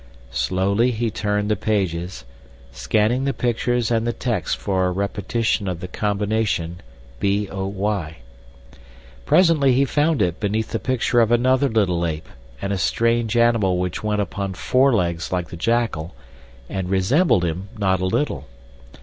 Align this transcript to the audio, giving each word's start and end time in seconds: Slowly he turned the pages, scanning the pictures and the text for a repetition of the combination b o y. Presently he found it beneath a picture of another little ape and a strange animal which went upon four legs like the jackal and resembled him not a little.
Slowly 0.31 0.89
he 0.89 1.11
turned 1.11 1.51
the 1.51 1.55
pages, 1.55 2.25
scanning 2.71 3.25
the 3.25 3.35
pictures 3.35 3.91
and 3.91 4.07
the 4.07 4.11
text 4.13 4.57
for 4.57 4.87
a 4.87 4.91
repetition 4.91 5.67
of 5.67 5.79
the 5.79 5.87
combination 5.87 6.81
b 7.19 7.47
o 7.49 7.67
y. 7.67 8.17
Presently 9.27 9.73
he 9.73 9.85
found 9.85 10.23
it 10.23 10.39
beneath 10.39 10.73
a 10.73 10.79
picture 10.79 11.19
of 11.19 11.31
another 11.31 11.69
little 11.69 12.03
ape 12.03 12.27
and 12.59 12.73
a 12.73 12.79
strange 12.79 13.37
animal 13.37 13.77
which 13.77 14.03
went 14.03 14.21
upon 14.21 14.55
four 14.55 14.91
legs 14.91 15.31
like 15.31 15.49
the 15.49 15.55
jackal 15.55 16.15
and 16.67 16.89
resembled 16.89 17.45
him 17.45 17.69
not 17.77 18.01
a 18.01 18.05
little. 18.07 18.47